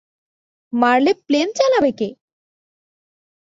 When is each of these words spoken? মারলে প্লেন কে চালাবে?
মারলে 0.73 1.11
প্লেন 1.25 1.47
কে 1.49 1.55
চালাবে? 1.57 1.91